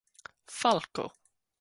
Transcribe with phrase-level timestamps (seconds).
[0.59, 1.05] falko